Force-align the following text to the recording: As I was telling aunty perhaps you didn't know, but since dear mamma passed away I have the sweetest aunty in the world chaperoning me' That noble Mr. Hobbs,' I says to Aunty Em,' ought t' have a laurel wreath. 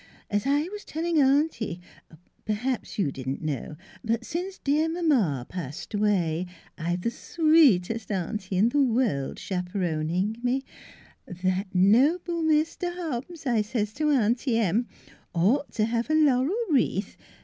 As 0.31 0.47
I 0.47 0.63
was 0.71 0.83
telling 0.83 1.21
aunty 1.21 1.79
perhaps 2.43 2.97
you 2.97 3.11
didn't 3.11 3.43
know, 3.43 3.75
but 4.03 4.25
since 4.25 4.57
dear 4.57 4.89
mamma 4.89 5.45
passed 5.47 5.93
away 5.93 6.47
I 6.75 6.89
have 6.89 7.01
the 7.01 7.11
sweetest 7.11 8.11
aunty 8.11 8.57
in 8.57 8.69
the 8.69 8.81
world 8.81 9.37
chaperoning 9.37 10.37
me' 10.41 10.63
That 11.43 11.67
noble 11.75 12.41
Mr. 12.41 12.91
Hobbs,' 12.95 13.45
I 13.45 13.61
says 13.61 13.93
to 13.93 14.09
Aunty 14.09 14.57
Em,' 14.57 14.87
ought 15.35 15.71
t' 15.71 15.83
have 15.83 16.09
a 16.09 16.15
laurel 16.15 16.55
wreath. 16.71 17.15